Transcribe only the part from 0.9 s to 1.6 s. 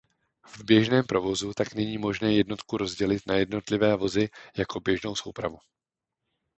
provozu